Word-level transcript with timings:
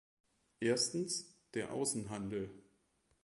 Erstens, 0.61 1.35
der 1.53 1.73
Außenhandel. 1.75 2.49